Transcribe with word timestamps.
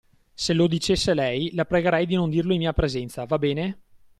Se 0.33 0.53
lo 0.55 0.65
dicesse 0.67 1.13
lei, 1.13 1.53
la 1.53 1.63
pregherei 1.65 2.07
di 2.07 2.15
non 2.15 2.31
dirlo 2.31 2.53
in 2.53 2.57
mia 2.61 2.73
presenza, 2.73 3.23
va 3.25 3.37
bene? 3.37 3.81